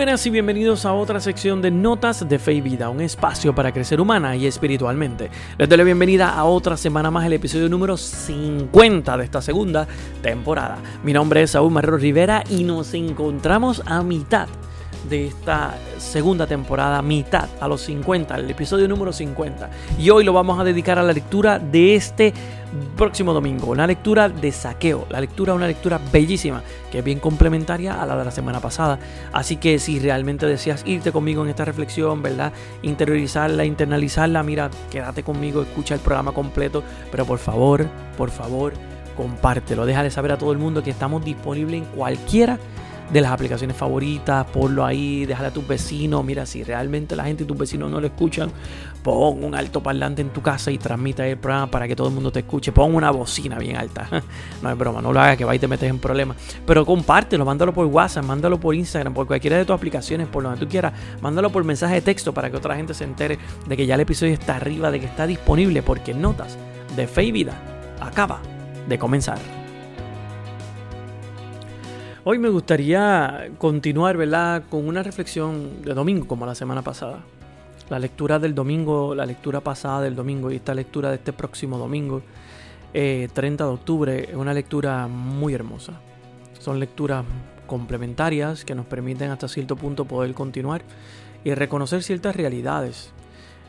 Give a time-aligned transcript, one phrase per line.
[0.00, 3.70] buenas y bienvenidos a otra sección de Notas de Fe y Vida, un espacio para
[3.70, 5.30] crecer humana y espiritualmente.
[5.58, 9.86] Les doy la bienvenida a otra semana más, el episodio número 50 de esta segunda
[10.22, 10.78] temporada.
[11.04, 14.48] Mi nombre es Saúl Marrero Rivera y nos encontramos a mitad
[15.08, 19.70] de esta segunda temporada, mitad a los 50, el episodio número 50.
[19.98, 22.32] Y hoy lo vamos a dedicar a la lectura de este
[22.96, 28.00] próximo domingo, una lectura de saqueo, la lectura, una lectura bellísima, que es bien complementaria
[28.00, 28.98] a la de la semana pasada.
[29.32, 32.52] Así que si realmente deseas irte conmigo en esta reflexión, ¿verdad?
[32.82, 38.74] Interiorizarla, internalizarla, mira, quédate conmigo, escucha el programa completo, pero por favor, por favor,
[39.16, 42.58] compártelo, déjale saber a todo el mundo que estamos disponibles en cualquiera
[43.12, 46.24] de las aplicaciones favoritas, ponlo ahí, déjale a tus vecinos.
[46.24, 48.50] Mira, si realmente la gente y tus vecinos no lo escuchan,
[49.02, 52.14] pon un alto parlante en tu casa y transmita el programa para que todo el
[52.14, 52.72] mundo te escuche.
[52.72, 54.08] Pon una bocina bien alta.
[54.62, 56.36] No es broma, no lo hagas que va y te metes en problemas.
[56.66, 60.58] Pero compártelo, mándalo por WhatsApp, mándalo por Instagram, por cualquiera de tus aplicaciones, por donde
[60.58, 60.92] tú quieras.
[61.22, 64.00] Mándalo por mensaje de texto para que otra gente se entere de que ya el
[64.02, 66.58] episodio está arriba, de que está disponible, porque Notas
[66.94, 67.54] de Fe y Vida
[68.00, 68.40] acaba
[68.86, 69.59] de comenzar.
[72.22, 77.20] Hoy me gustaría continuar, ¿verdad?, con una reflexión de domingo, como la semana pasada.
[77.88, 81.78] La lectura del domingo, la lectura pasada del domingo y esta lectura de este próximo
[81.78, 82.20] domingo,
[82.92, 85.94] 30 eh, de octubre, es una lectura muy hermosa.
[86.58, 87.24] Son lecturas
[87.66, 90.82] complementarias que nos permiten hasta cierto punto poder continuar
[91.42, 93.12] y reconocer ciertas realidades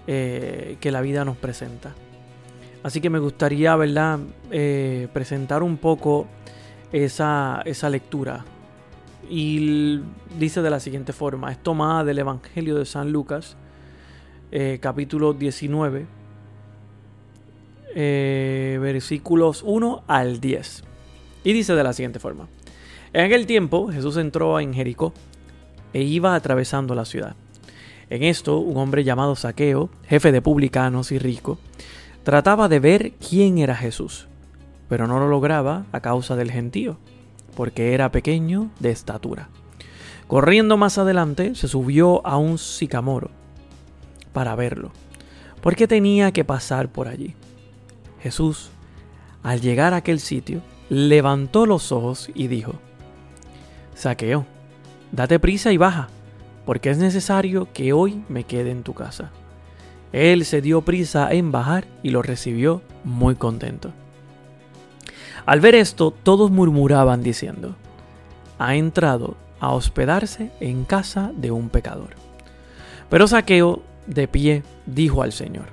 [0.07, 1.95] eh, que la vida nos presenta.
[2.83, 4.19] Así que me gustaría, ¿verdad?,
[4.51, 6.27] eh, presentar un poco
[6.91, 8.45] esa, esa lectura.
[9.29, 10.01] Y
[10.37, 13.55] dice de la siguiente forma, es tomada del Evangelio de San Lucas,
[14.51, 16.05] eh, capítulo 19,
[17.95, 20.83] eh, versículos 1 al 10.
[21.43, 22.47] Y dice de la siguiente forma,
[23.13, 25.13] en aquel tiempo Jesús entró en Jericó
[25.93, 27.35] e iba atravesando la ciudad.
[28.09, 31.57] En esto, un hombre llamado Saqueo, jefe de publicanos y rico,
[32.23, 34.27] trataba de ver quién era Jesús
[34.91, 36.97] pero no lo lograba a causa del gentío,
[37.55, 39.47] porque era pequeño de estatura.
[40.27, 43.29] Corriendo más adelante, se subió a un sicamoro
[44.33, 44.91] para verlo,
[45.61, 47.35] porque tenía que pasar por allí.
[48.19, 48.69] Jesús,
[49.43, 50.59] al llegar a aquel sitio,
[50.89, 52.73] levantó los ojos y dijo,
[53.95, 54.45] Saqueo,
[55.13, 56.09] date prisa y baja,
[56.65, 59.31] porque es necesario que hoy me quede en tu casa.
[60.11, 63.93] Él se dio prisa en bajar y lo recibió muy contento.
[65.45, 67.75] Al ver esto, todos murmuraban diciendo,
[68.59, 72.09] ha entrado a hospedarse en casa de un pecador.
[73.09, 75.65] Pero Saqueo, de pie, dijo al Señor,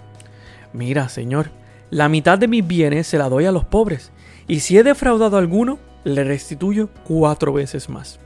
[0.72, 1.50] mira, Señor,
[1.90, 4.10] la mitad de mis bienes se la doy a los pobres,
[4.46, 8.18] y si he defraudado a alguno, le restituyo cuatro veces más.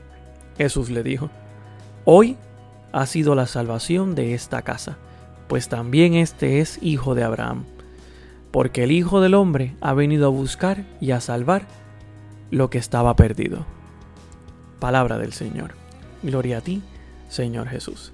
[0.57, 1.29] Jesús le dijo,
[2.05, 2.37] hoy
[2.91, 4.97] ha sido la salvación de esta casa,
[5.47, 7.65] pues también este es hijo de Abraham
[8.53, 11.65] porque el Hijo del Hombre ha venido a buscar y a salvar
[12.51, 13.65] lo que estaba perdido.
[14.79, 15.73] Palabra del Señor.
[16.21, 16.83] Gloria a ti,
[17.29, 18.13] Señor Jesús.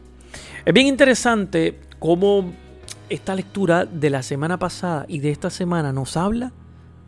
[0.63, 2.53] Es bien interesante cómo
[3.09, 6.53] esta lectura de la semana pasada y de esta semana nos habla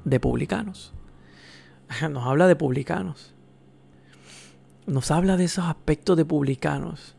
[0.04, 0.94] de publicanos.
[2.10, 3.34] Nos habla de publicanos.
[4.88, 7.16] Nos habla de esos aspectos de publicanos.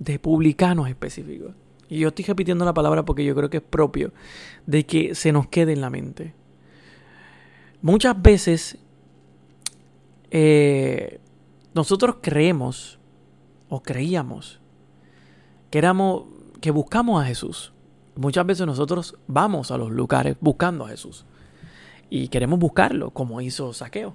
[0.00, 1.54] De publicanos específicos.
[1.88, 4.12] Y yo estoy repitiendo la palabra porque yo creo que es propio
[4.66, 6.34] de que se nos quede en la mente.
[7.82, 8.78] Muchas veces
[10.30, 11.20] eh,
[11.74, 12.98] nosotros creemos
[13.68, 14.60] o creíamos
[15.70, 16.24] que éramos
[16.60, 17.72] que buscamos a Jesús.
[18.16, 21.26] Muchas veces nosotros vamos a los lugares buscando a Jesús
[22.10, 24.14] y queremos buscarlo, como hizo Saqueo.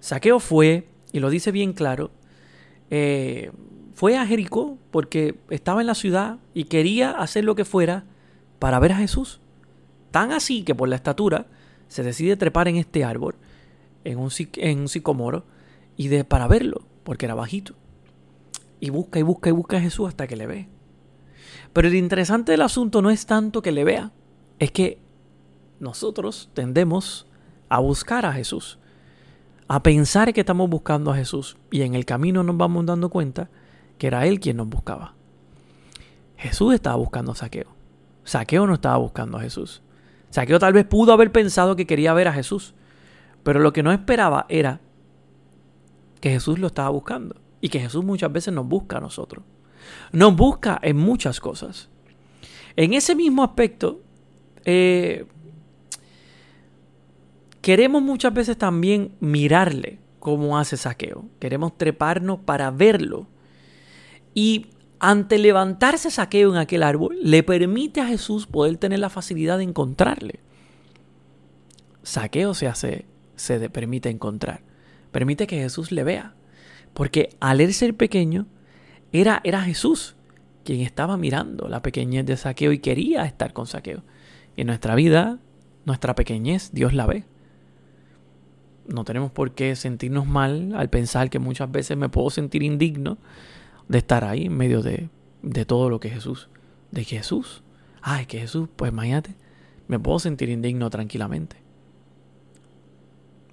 [0.00, 2.10] Saqueo fue, y lo dice bien claro,
[2.90, 3.50] eh,
[4.00, 8.06] fue a Jericó porque estaba en la ciudad y quería hacer lo que fuera
[8.58, 9.42] para ver a Jesús.
[10.10, 11.48] Tan así que por la estatura
[11.88, 13.34] se decide trepar en este árbol,
[14.04, 15.44] en un, en un sicomoro,
[15.98, 17.74] y de, para verlo, porque era bajito.
[18.80, 20.68] Y busca y busca y busca a Jesús hasta que le ve.
[21.74, 24.12] Pero lo interesante del asunto no es tanto que le vea,
[24.58, 24.98] es que
[25.78, 27.26] nosotros tendemos
[27.68, 28.78] a buscar a Jesús,
[29.68, 33.50] a pensar que estamos buscando a Jesús, y en el camino nos vamos dando cuenta
[34.00, 35.12] que era él quien nos buscaba.
[36.38, 37.66] Jesús estaba buscando a Saqueo.
[38.24, 39.82] Saqueo no estaba buscando a Jesús.
[40.30, 42.72] Saqueo tal vez pudo haber pensado que quería ver a Jesús,
[43.42, 44.80] pero lo que no esperaba era
[46.22, 49.44] que Jesús lo estaba buscando y que Jesús muchas veces nos busca a nosotros.
[50.12, 51.90] Nos busca en muchas cosas.
[52.76, 54.00] En ese mismo aspecto,
[54.64, 55.26] eh,
[57.60, 61.26] queremos muchas veces también mirarle como hace Saqueo.
[61.38, 63.26] Queremos treparnos para verlo
[64.34, 64.66] Y
[64.98, 69.64] ante levantarse saqueo en aquel árbol, le permite a Jesús poder tener la facilidad de
[69.64, 70.40] encontrarle.
[72.02, 73.06] Saqueo se hace,
[73.36, 74.62] se permite encontrar.
[75.10, 76.34] Permite que Jesús le vea.
[76.92, 78.46] Porque al él ser pequeño,
[79.12, 80.16] era, era Jesús
[80.64, 84.02] quien estaba mirando la pequeñez de Saqueo y quería estar con Saqueo.
[84.56, 85.38] En nuestra vida,
[85.84, 87.24] nuestra pequeñez, Dios la ve.
[88.86, 93.18] No tenemos por qué sentirnos mal al pensar que muchas veces me puedo sentir indigno
[93.90, 95.10] de estar ahí en medio de,
[95.42, 96.48] de todo lo que es Jesús.
[96.92, 97.64] De Jesús,
[98.00, 99.34] ay, que Jesús, pues imagínate,
[99.88, 101.56] me puedo sentir indigno tranquilamente.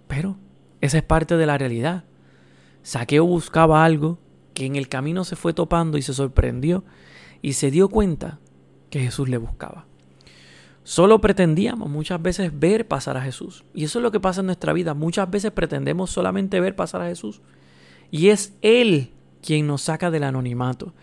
[0.07, 0.38] Pero
[0.80, 2.04] esa es parte de la realidad.
[2.84, 4.19] Saqueo buscaba algo
[4.54, 6.83] que en el camino se fue topando y se sorprendió
[7.42, 8.40] y se dio cuenta
[8.92, 9.88] que Jesús le buscaba.
[10.83, 13.66] Solo pretendíamos muchas veces ver pasar a Jesús.
[13.74, 14.94] Y eso es lo que pasa en nuestra vida.
[14.94, 17.42] Muchas veces pretendemos solamente ver pasar a Jesús.
[18.12, 19.12] Y es Él
[19.48, 20.94] quien nos saca del anonimato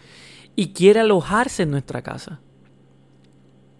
[0.54, 2.42] y quiere alojarse en nuestra casa.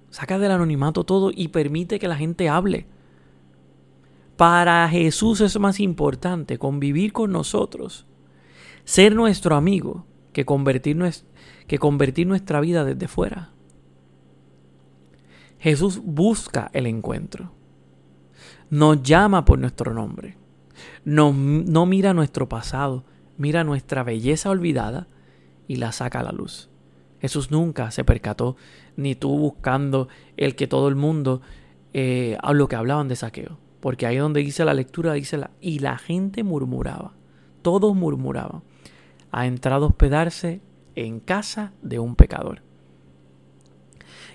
[0.09, 2.87] Saca del anonimato todo y permite que la gente hable.
[4.39, 8.07] Para Jesús es más importante convivir con nosotros,
[8.85, 10.99] ser nuestro amigo, que convertir,
[11.67, 13.51] que convertir nuestra vida desde fuera.
[15.59, 17.53] Jesús busca el encuentro.
[18.71, 20.39] Nos llama por nuestro nombre.
[21.05, 23.05] No, no mira nuestro pasado,
[23.37, 25.09] mira nuestra belleza olvidada
[25.67, 26.69] y la saca a la luz.
[27.21, 28.57] Jesús nunca se percató,
[28.97, 31.41] ni tú buscando el que todo el mundo
[31.95, 33.59] eh, a lo que hablaban de saqueo.
[33.81, 37.13] Porque ahí donde dice la lectura, dice la, y la gente murmuraba,
[37.63, 38.63] todos murmuraban.
[39.31, 40.61] Ha entrado a hospedarse
[40.95, 42.63] en casa de un pecador.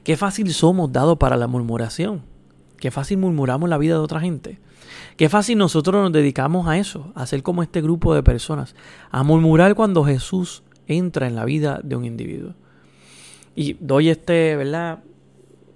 [0.03, 2.23] Qué fácil somos dados para la murmuración.
[2.79, 4.59] Qué fácil murmuramos la vida de otra gente.
[5.17, 8.75] Qué fácil nosotros nos dedicamos a eso, a ser como este grupo de personas,
[9.11, 12.55] a murmurar cuando Jesús entra en la vida de un individuo.
[13.55, 15.03] Y doy este, ¿verdad?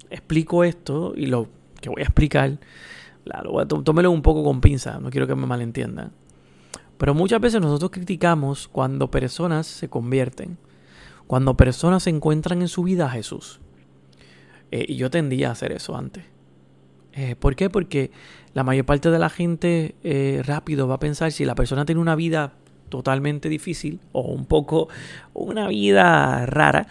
[0.09, 1.47] Explico esto y lo
[1.81, 2.59] que voy a explicar
[3.83, 6.11] tómelo un poco con pinza, no quiero que me malentiendan.
[6.97, 10.57] Pero muchas veces nosotros criticamos cuando personas se convierten,
[11.27, 13.59] cuando personas se encuentran en su vida a Jesús.
[14.71, 16.23] Eh, y yo tendía a hacer eso antes.
[17.15, 17.69] Eh, ¿Por qué?
[17.69, 18.11] Porque
[18.53, 22.01] la mayor parte de la gente eh, rápido va a pensar si la persona tiene
[22.01, 22.53] una vida
[22.89, 24.87] totalmente difícil o un poco
[25.33, 26.87] una vida rara,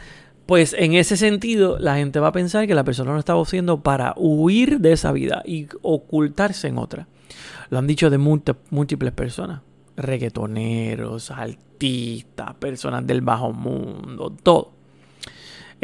[0.47, 3.83] pues en ese sentido, la gente va a pensar que la persona lo estaba haciendo
[3.83, 7.07] para huir de esa vida y ocultarse en otra.
[7.71, 9.63] Lo han dicho de múltiples personas.
[9.97, 14.73] Reggaetoneros, artistas, personas del bajo mundo, todo.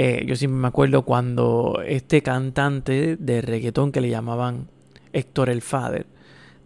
[0.00, 4.68] Eh, yo siempre me acuerdo cuando este cantante de reggaetón que le llamaban
[5.12, 6.06] Héctor el Fader,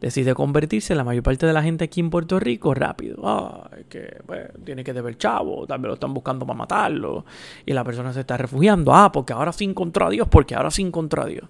[0.02, 3.23] decide convertirse la mayor parte de la gente aquí en Puerto Rico rápido.
[3.25, 7.25] Ah, que pues, tiene que deber chavo, vez lo están buscando para matarlo
[7.64, 8.94] y la persona se está refugiando.
[8.94, 11.49] Ah, porque ahora sí encontró a Dios, porque ahora sí encontró a Dios.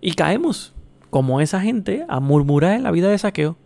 [0.00, 0.74] Y caemos,
[1.10, 3.56] como esa gente, a murmurar en la vida de saqueo.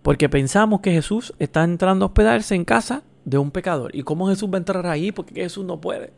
[0.00, 3.94] Porque pensamos que Jesús está entrando a hospedarse en casa de un pecador.
[3.94, 5.12] ¿Y cómo Jesús va a entrar ahí?
[5.12, 6.12] Porque Jesús no puede.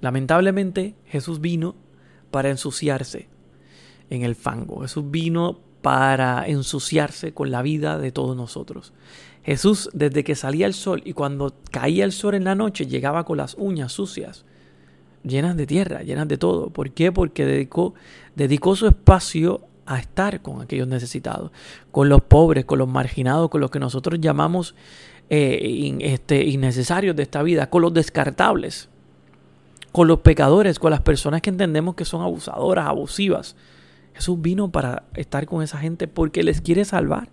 [0.00, 1.74] Lamentablemente, Jesús vino
[2.30, 3.28] para ensuciarse
[4.10, 4.82] en el fango.
[4.82, 8.92] Jesús vino para ensuciarse con la vida de todos nosotros.
[9.44, 13.24] Jesús, desde que salía el sol y cuando caía el sol en la noche, llegaba
[13.24, 14.44] con las uñas sucias,
[15.22, 16.70] llenas de tierra, llenas de todo.
[16.70, 17.12] ¿Por qué?
[17.12, 17.94] Porque dedicó,
[18.34, 21.52] dedicó su espacio a estar con aquellos necesitados,
[21.92, 24.74] con los pobres, con los marginados, con los que nosotros llamamos
[25.30, 28.88] eh, este, innecesarios de esta vida, con los descartables,
[29.92, 33.56] con los pecadores, con las personas que entendemos que son abusadoras, abusivas
[34.16, 37.28] Jesús vino para estar con esa gente porque les quiere salvar,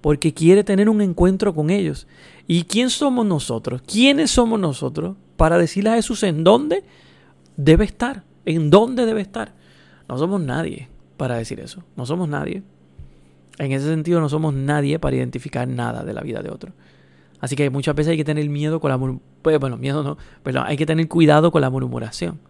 [0.00, 2.06] porque quiere tener un encuentro con ellos.
[2.46, 3.82] ¿Y quién somos nosotros?
[3.86, 6.82] ¿Quiénes somos nosotros para decirle a Jesús en dónde
[7.58, 8.24] debe estar?
[8.46, 9.54] ¿En dónde debe estar?
[10.08, 11.84] No somos nadie para decir eso.
[11.94, 12.62] No somos nadie.
[13.58, 16.72] En ese sentido no somos nadie para identificar nada de la vida de otro.
[17.40, 20.62] Así que muchas veces hay que tener miedo con la pues, bueno, miedo no, pero
[20.62, 22.40] hay que tener cuidado con la murmuración.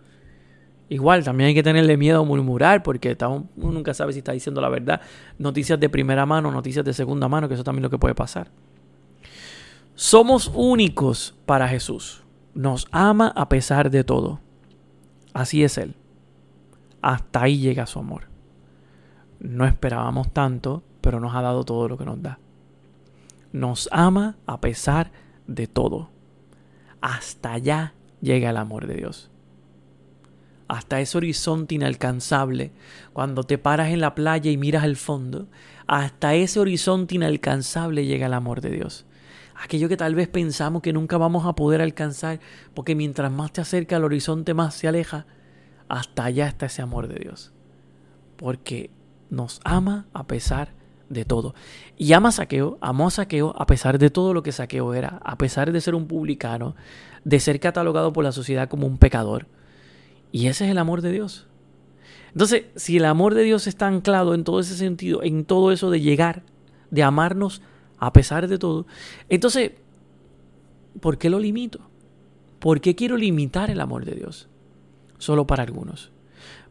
[0.91, 4.61] Igual, también hay que tenerle miedo a murmurar porque uno nunca sabe si está diciendo
[4.61, 5.03] la verdad.
[5.39, 8.15] Noticias de primera mano, noticias de segunda mano, que eso también es lo que puede
[8.15, 8.51] pasar.
[9.95, 12.25] Somos únicos para Jesús.
[12.55, 14.41] Nos ama a pesar de todo.
[15.35, 15.95] Así es Él.
[17.03, 18.29] Hasta ahí llega su amor.
[19.41, 22.39] No esperábamos tanto, pero nos ha dado todo lo que nos da.
[23.53, 25.13] Nos ama a pesar
[25.47, 26.11] de todo.
[27.01, 29.31] Hasta allá llega el amor de Dios
[30.69, 32.73] hasta ese horizonte inalcanzable,
[33.15, 35.49] cuando te paras en la playa y miras al fondo,
[35.87, 39.07] hasta ese horizonte inalcanzable llega el amor de Dios.
[39.61, 42.39] aquello que tal vez pensamos que nunca vamos a poder alcanzar,
[42.75, 45.27] porque mientras más te acerca al horizonte, más se aleja,
[45.89, 47.53] hasta allá está ese amor de Dios.
[48.37, 48.91] Porque
[49.31, 50.75] nos ama a pesar
[51.09, 51.55] de todo.
[51.97, 55.39] Y ama Saqueo, amó a Saqueo a pesar de todo lo que Saqueo era, a
[55.39, 56.77] pesar de ser un publicano,
[57.25, 59.47] de ser catalogado por la sociedad como un pecador.
[60.33, 61.47] Y ese es el amor de Dios.
[62.33, 65.91] Entonces, si el amor de Dios está anclado en todo ese sentido, en todo eso
[65.91, 66.43] de llegar,
[66.91, 67.63] de amarnos
[67.99, 68.87] a pesar de todo,
[69.29, 69.73] entonces,
[71.01, 71.81] ¿por qué lo limito?
[72.59, 74.49] ¿Por qué quiero limitar el amor de Dios?
[75.19, 76.13] Solo para algunos.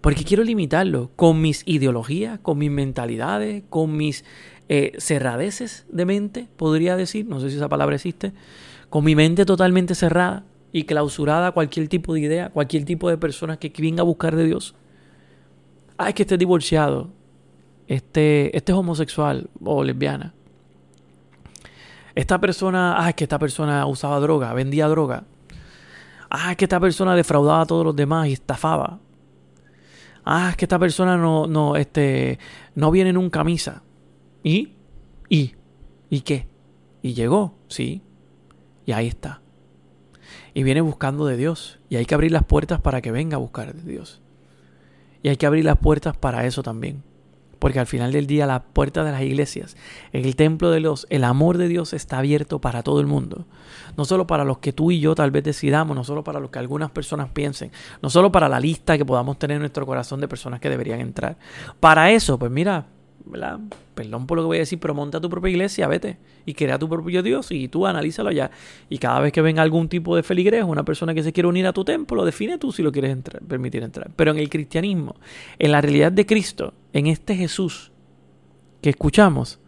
[0.01, 4.23] Porque quiero limitarlo con mis ideologías, con mis mentalidades, con mis
[4.69, 8.33] eh, cerradeces de mente, podría decir, no sé si esa palabra existe,
[8.89, 13.17] con mi mente totalmente cerrada y clausurada a cualquier tipo de idea, cualquier tipo de
[13.17, 14.75] persona que venga a buscar de Dios.
[15.97, 17.09] Ah, es que esté divorciado,
[17.87, 20.33] este, este es homosexual o lesbiana.
[22.13, 25.23] Esta persona, ah, es que esta persona usaba droga, vendía droga.
[26.29, 28.99] Ah, es que esta persona defraudaba a todos los demás y estafaba.
[30.29, 32.37] Ah, es que esta persona no, no, este,
[32.75, 33.81] no viene en un camisa.
[34.43, 34.73] ¿Y?
[35.29, 35.53] ¿Y?
[36.09, 36.49] ¿Y qué?
[37.01, 38.01] Y llegó, sí.
[38.85, 39.41] Y ahí está.
[40.53, 41.79] Y viene buscando de Dios.
[41.87, 44.21] Y hay que abrir las puertas para que venga a buscar de Dios.
[45.23, 47.03] Y hay que abrir las puertas para eso también.
[47.59, 49.75] Porque al final del día la puerta de las iglesias,
[50.11, 53.45] el templo de Dios, el amor de Dios está abierto para todo el mundo.
[53.97, 56.51] No solo para los que tú y yo tal vez decidamos, no solo para los
[56.51, 57.71] que algunas personas piensen,
[58.01, 60.99] no solo para la lista que podamos tener en nuestro corazón de personas que deberían
[60.99, 61.37] entrar.
[61.79, 62.85] Para eso, pues mira,
[63.95, 66.79] Perdón por lo que voy a decir, pero monta tu propia iglesia, vete y crea
[66.79, 68.51] tu propio Dios y tú analízalo ya.
[68.89, 71.67] Y cada vez que venga algún tipo de feligres, una persona que se quiere unir
[71.67, 74.11] a tu templo, define tú si lo quieres permitir entrar.
[74.15, 75.15] Pero en el cristianismo,
[75.59, 77.91] en la realidad de Cristo, en este Jesús
[78.81, 79.59] que escuchamos,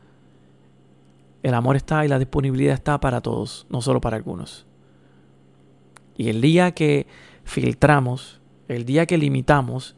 [1.43, 4.65] el amor está y la disponibilidad está para todos, no solo para algunos.
[6.17, 7.07] Y el día que
[7.43, 9.95] filtramos, el día que limitamos,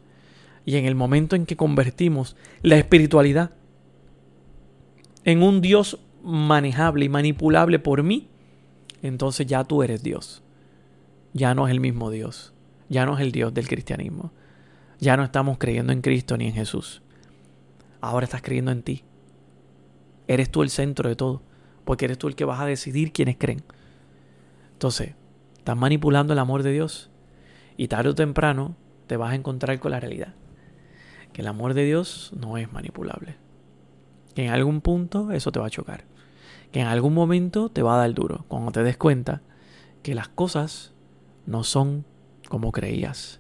[0.72, 3.52] y en el momento en que convertimos la espiritualidad
[5.26, 8.30] en un Dios manejable y manipulable por mí,
[9.02, 10.44] entonces ya tú eres Dios.
[11.34, 12.54] Ya no es el mismo Dios.
[12.88, 14.32] Ya no es el Dios del cristianismo.
[14.98, 17.02] Ya no estamos creyendo en Cristo ni en Jesús.
[18.00, 19.04] Ahora estás creyendo en ti.
[20.30, 21.42] Eres tú el centro de todo.
[21.84, 23.62] Porque eres tú el que vas a decidir quiénes creen.
[24.72, 25.16] Entonces,
[25.58, 27.10] estás manipulando el amor de Dios.
[27.76, 30.34] Y tarde o temprano te vas a encontrar con la realidad
[31.34, 33.36] que el amor de Dios no es manipulable.
[34.36, 36.06] Que en algún punto eso te va a chocar.
[36.72, 38.46] Que en algún momento te va a dar duro.
[38.48, 39.42] Cuando te des cuenta
[40.04, 40.94] que las cosas
[41.46, 42.06] no son
[42.48, 43.40] como creías.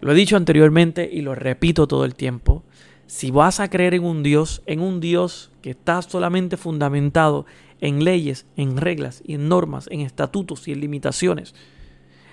[0.00, 2.62] Lo he dicho anteriormente y lo repito todo el tiempo.
[3.06, 7.44] Si vas a creer en un Dios, en un Dios que está solamente fundamentado
[7.80, 11.54] en leyes, en reglas y en normas, en estatutos y en limitaciones,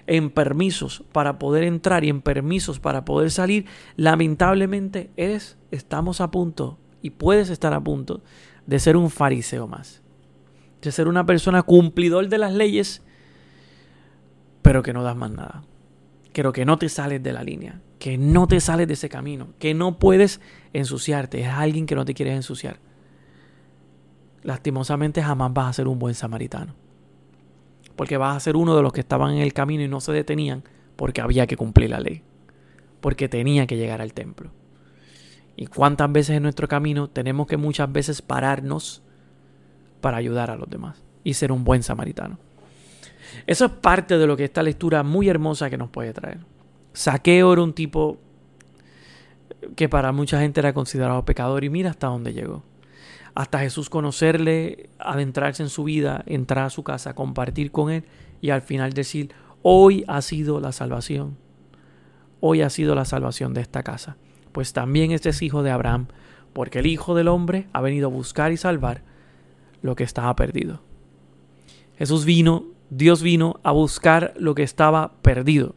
[0.07, 3.65] en permisos para poder entrar y en permisos para poder salir,
[3.97, 8.23] lamentablemente eres, estamos a punto y puedes estar a punto
[8.65, 10.01] de ser un fariseo más.
[10.81, 13.03] De ser una persona cumplidor de las leyes,
[14.61, 15.63] pero que no das más nada.
[16.33, 19.49] Pero que no te sales de la línea, que no te sales de ese camino,
[19.59, 20.39] que no puedes
[20.71, 21.41] ensuciarte.
[21.41, 22.79] Es alguien que no te quieres ensuciar.
[24.43, 26.86] Lastimosamente jamás vas a ser un buen samaritano
[27.97, 30.13] porque vas a ser uno de los que estaban en el camino y no se
[30.13, 30.63] detenían
[30.95, 32.21] porque había que cumplir la ley,
[33.01, 34.51] porque tenía que llegar al templo.
[35.57, 39.01] ¿Y cuántas veces en nuestro camino tenemos que muchas veces pararnos
[39.99, 42.37] para ayudar a los demás y ser un buen samaritano?
[43.47, 46.39] Eso es parte de lo que esta lectura muy hermosa que nos puede traer.
[46.93, 48.19] Saqueo era un tipo
[49.75, 52.63] que para mucha gente era considerado pecador y mira hasta dónde llegó
[53.37, 58.03] hasta Jesús conocerle, adentrarse en su vida, entrar a su casa, compartir con él
[58.41, 59.29] y al final decir,
[59.61, 61.37] hoy ha sido la salvación,
[62.39, 64.17] hoy ha sido la salvación de esta casa.
[64.53, 66.07] Pues también este es hijo de Abraham,
[66.51, 69.03] porque el Hijo del Hombre ha venido a buscar y salvar
[69.83, 70.81] lo que estaba perdido.
[71.99, 75.75] Jesús vino, Dios vino a buscar lo que estaba perdido.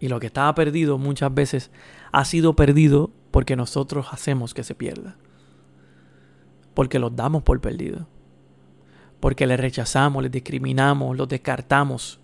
[0.00, 1.70] Y lo que estaba perdido muchas veces
[2.10, 5.16] ha sido perdido porque nosotros hacemos que se pierda.
[6.74, 8.08] Porque los damos por perdido.
[9.20, 12.18] Porque les rechazamos, les discriminamos, los descartamos.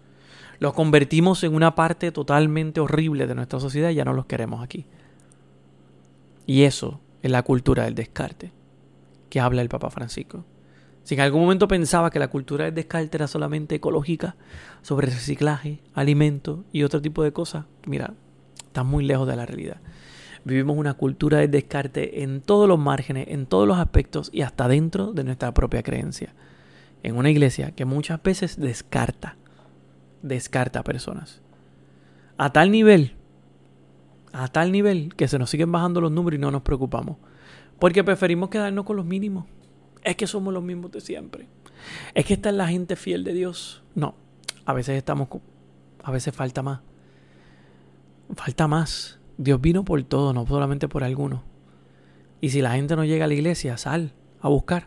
[0.59, 4.65] Los convertimos en una parte totalmente horrible de nuestra sociedad y ya no los queremos
[4.65, 4.87] aquí.
[6.47, 8.53] Y eso es la cultura del descarte
[9.29, 10.47] que habla el Papa Francisco.
[11.07, 14.35] Si en algún momento pensaba que la cultura del descarte era solamente ecológica,
[14.83, 18.15] sobre reciclaje, alimento y otro tipo de cosas, mira,
[18.59, 19.77] está muy lejos de la realidad.
[20.43, 24.67] Vivimos una cultura de descarte en todos los márgenes, en todos los aspectos y hasta
[24.67, 26.35] dentro de nuestra propia creencia.
[27.05, 29.37] En una iglesia que muchas veces descarta,
[30.23, 31.41] descarta personas.
[32.37, 33.15] A tal nivel,
[34.33, 37.19] a tal nivel que se nos siguen bajando los números y no nos preocupamos.
[37.79, 39.45] Porque preferimos quedarnos con los mínimos.
[40.07, 41.49] Es que somos los mismos de siempre.
[42.15, 43.83] Es que está la gente fiel de Dios.
[43.97, 44.15] No,
[44.65, 45.29] a veces estamos,
[46.01, 46.79] a veces falta más.
[48.37, 49.19] Falta más.
[49.37, 51.41] Dios vino por todo, no solamente por algunos.
[52.41, 54.87] Y si la gente no llega a la iglesia, sal a buscar.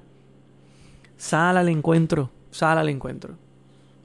[1.18, 3.36] Sal al encuentro, sal al encuentro.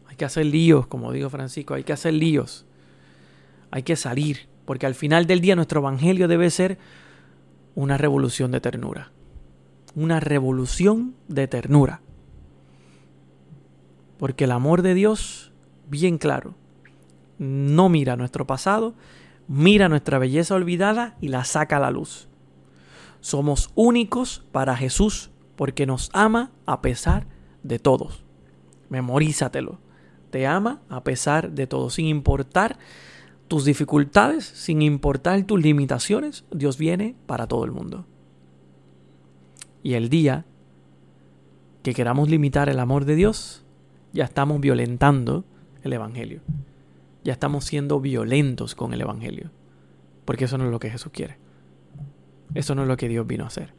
[0.08, 2.66] Hay que hacer líos, como dijo Francisco, hay que hacer líos.
[3.70, 6.76] Hay que salir, porque al final del día nuestro evangelio debe ser
[7.76, 9.12] una revolución de ternura.
[9.94, 12.00] Una revolución de ternura.
[14.18, 15.52] Porque el amor de Dios,
[15.88, 16.54] bien claro,
[17.38, 18.94] no mira nuestro pasado,
[19.48, 22.28] mira nuestra belleza olvidada y la saca a la luz.
[23.20, 27.26] Somos únicos para Jesús porque nos ama a pesar
[27.62, 28.24] de todos.
[28.88, 29.78] Memorízatelo.
[30.30, 32.78] Te ama a pesar de todo, sin importar
[33.48, 38.06] tus dificultades, sin importar tus limitaciones, Dios viene para todo el mundo.
[39.84, 40.46] Y el día
[41.82, 43.64] que queramos limitar el amor de Dios,
[44.14, 45.44] ya estamos violentando
[45.82, 46.40] el Evangelio.
[47.22, 49.50] Ya estamos siendo violentos con el Evangelio.
[50.24, 51.36] Porque eso no es lo que Jesús quiere.
[52.54, 53.74] Eso no es lo que Dios vino a hacer.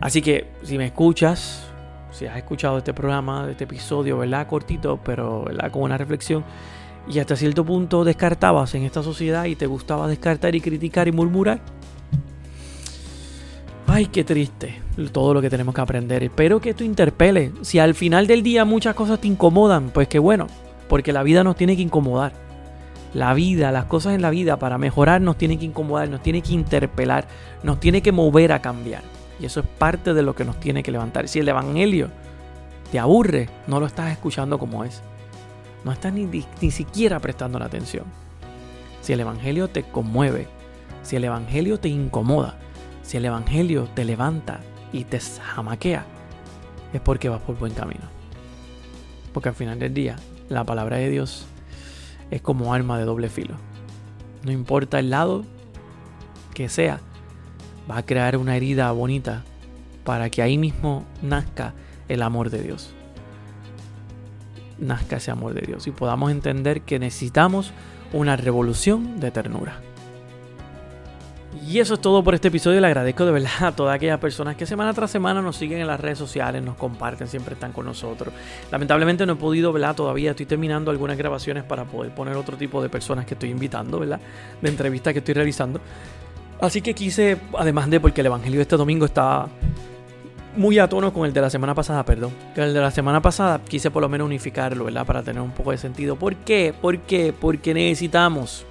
[0.00, 1.72] Así que si me escuchas,
[2.10, 4.46] si has escuchado este programa, este episodio, ¿verdad?
[4.46, 5.72] Cortito, pero ¿verdad?
[5.72, 6.44] con una reflexión,
[7.08, 11.12] y hasta cierto punto descartabas en esta sociedad y te gustaba descartar y criticar y
[11.12, 11.62] murmurar.
[13.98, 16.22] Ay, qué triste todo lo que tenemos que aprender.
[16.22, 17.50] Espero que esto interpele.
[17.62, 20.46] Si al final del día muchas cosas te incomodan, pues qué bueno,
[20.88, 22.32] porque la vida nos tiene que incomodar.
[23.12, 26.42] La vida, las cosas en la vida para mejorar nos tiene que incomodar, nos tiene
[26.42, 27.26] que interpelar,
[27.64, 29.02] nos tiene que mover a cambiar.
[29.40, 31.26] Y eso es parte de lo que nos tiene que levantar.
[31.26, 32.08] Si el Evangelio
[32.92, 35.02] te aburre, no lo estás escuchando como es
[35.84, 36.24] no estás ni,
[36.60, 38.04] ni siquiera prestando la atención.
[39.00, 40.46] Si el Evangelio te conmueve,
[41.02, 42.58] si el Evangelio te incomoda,
[43.08, 44.60] si el Evangelio te levanta
[44.92, 46.04] y te jamaquea,
[46.92, 48.04] es porque vas por buen camino.
[49.32, 50.16] Porque al final del día,
[50.50, 51.46] la palabra de Dios
[52.30, 53.54] es como arma de doble filo.
[54.44, 55.46] No importa el lado
[56.52, 57.00] que sea,
[57.90, 59.42] va a crear una herida bonita
[60.04, 61.72] para que ahí mismo nazca
[62.08, 62.92] el amor de Dios
[64.78, 67.72] nazca ese amor de Dios y podamos entender que necesitamos
[68.12, 69.80] una revolución de ternura.
[71.68, 72.80] Y eso es todo por este episodio.
[72.80, 75.86] Le agradezco de verdad a todas aquellas personas que semana tras semana nos siguen en
[75.86, 78.32] las redes sociales, nos comparten, siempre están con nosotros.
[78.72, 79.94] Lamentablemente no he podido, ¿verdad?
[79.94, 83.98] Todavía estoy terminando algunas grabaciones para poder poner otro tipo de personas que estoy invitando,
[83.98, 84.18] ¿verdad?
[84.62, 85.78] De entrevistas que estoy realizando.
[86.58, 89.46] Así que quise, además de porque el Evangelio de este domingo está
[90.56, 92.32] muy a tono con el de la semana pasada, perdón.
[92.54, 95.04] Que el de la semana pasada quise por lo menos unificarlo, ¿verdad?
[95.04, 96.16] Para tener un poco de sentido.
[96.16, 96.72] ¿Por qué?
[96.80, 97.34] ¿Por qué?
[97.38, 98.64] Porque necesitamos,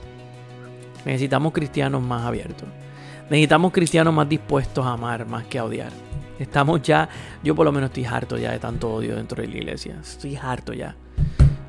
[1.05, 2.67] necesitamos cristianos más abiertos.
[3.29, 5.91] Necesitamos cristianos más dispuestos a amar más que a odiar.
[6.39, 7.09] Estamos ya,
[7.43, 9.97] yo por lo menos estoy harto ya de tanto odio dentro de la iglesia.
[10.01, 10.95] Estoy harto ya.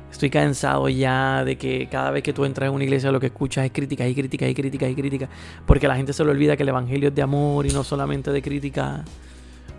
[0.09, 3.27] Estoy cansado ya de que cada vez que tú entras en una iglesia lo que
[3.27, 5.29] escuchas es crítica y crítica y crítica y crítica.
[5.65, 8.31] Porque la gente se le olvida que el evangelio es de amor y no solamente
[8.31, 9.03] de crítica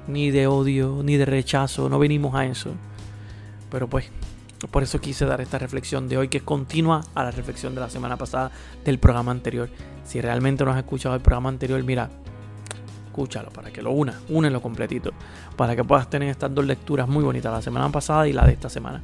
[0.06, 2.74] ni de odio, ni de rechazo, no venimos a eso.
[3.70, 4.10] Pero pues,
[4.70, 7.80] por eso quise dar esta reflexión de hoy, que es continua a la reflexión de
[7.80, 8.50] la semana pasada
[8.84, 9.68] del programa anterior.
[10.04, 12.10] Si realmente no has escuchado el programa anterior, mira,
[13.06, 15.12] escúchalo para que lo una, únelo completito,
[15.56, 18.52] para que puedas tener estas dos lecturas muy bonitas, la semana pasada y la de
[18.52, 19.02] esta semana.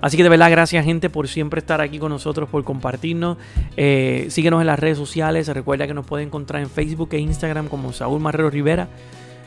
[0.00, 3.38] Así que de verdad, gracias gente por siempre estar aquí con nosotros, por compartirnos.
[3.76, 5.48] Eh, síguenos en las redes sociales.
[5.48, 8.88] Recuerda que nos puede encontrar en Facebook e Instagram como Saúl Marrero Rivera.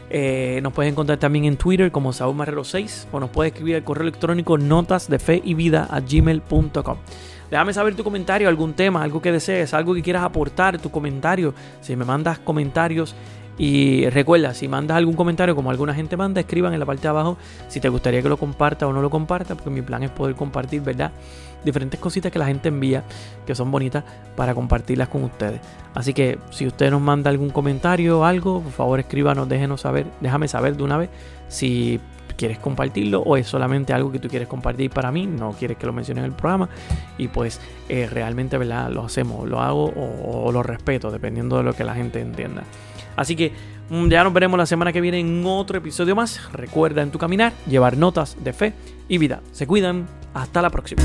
[0.10, 3.76] Eh, nos puedes encontrar también en Twitter como Saúl Marrero 6 o nos puedes escribir
[3.76, 6.98] al correo electrónico notas de fe y vida a gmail.com.
[7.50, 11.56] Déjame saber tu comentario, algún tema, algo que desees, algo que quieras aportar, tu comentario.
[11.82, 13.16] Si me mandas comentarios
[13.60, 17.10] y recuerda, si mandas algún comentario como alguna gente manda, escriban en la parte de
[17.10, 20.12] abajo si te gustaría que lo comparta o no lo comparta, porque mi plan es
[20.12, 21.12] poder compartir, ¿verdad?
[21.66, 23.04] Diferentes cositas que la gente envía,
[23.46, 24.06] que son bonitas,
[24.38, 25.60] para compartirlas con ustedes.
[25.94, 30.08] Así que si usted nos manda algún comentario o algo, por favor escríbanos, déjenos saber,
[30.22, 31.10] déjame saber de una vez
[31.50, 32.00] si
[32.38, 35.86] quieres compartirlo o es solamente algo que tú quieres compartir para mí, no quieres que
[35.86, 36.70] lo mencione en el programa
[37.18, 38.90] y pues eh, realmente ¿verdad?
[38.90, 42.64] lo hacemos, lo hago o lo respeto dependiendo de lo que la gente entienda.
[43.20, 43.52] Así que
[43.90, 46.40] mm, ya nos veremos la semana que viene en otro episodio más.
[46.54, 48.74] Recuerda en tu caminar llevar notas de fe
[49.10, 49.42] y vida.
[49.52, 50.08] Se cuidan.
[50.34, 51.02] Hasta la próxima.